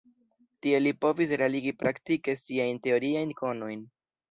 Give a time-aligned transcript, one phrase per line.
[0.65, 3.89] Tie li povis realigi praktike siajn teoriajn konojn.